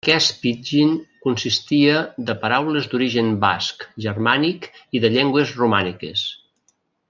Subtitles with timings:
[0.03, 0.93] Aquest pidgin
[1.25, 1.99] consistia
[2.29, 6.27] de paraules d'origen basc, germànic, i de llengües romàniques.